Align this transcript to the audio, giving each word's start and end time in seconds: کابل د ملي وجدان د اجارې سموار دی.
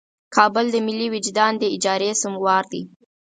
کابل 0.35 0.65
د 0.71 0.75
ملي 0.87 1.07
وجدان 1.15 1.53
د 1.59 1.63
اجارې 1.75 2.11
سموار 2.23 2.63
دی. 2.71 2.81